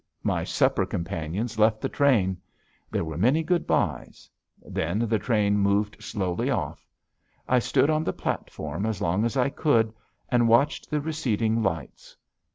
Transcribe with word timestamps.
My 0.23 0.43
supper 0.43 0.83
companions 0.87 1.59
left 1.59 1.79
the 1.79 1.87
train. 1.87 2.37
There 2.89 3.05
were 3.05 3.19
many 3.19 3.43
good 3.43 3.67
byes. 3.67 4.31
Then 4.65 4.97
the 5.07 5.19
train 5.19 5.59
moved 5.59 6.01
slowly 6.03 6.49
off. 6.49 6.87
I 7.47 7.59
stood 7.59 7.91
on 7.91 8.03
the 8.03 8.11
platform 8.11 8.87
as 8.87 8.99
long 8.99 9.25
as 9.25 9.37
I 9.37 9.49
could 9.49 9.93
and 10.27 10.47
watched 10.49 10.89
the 10.89 11.01
receding 11.01 11.61
lights. 11.61 12.17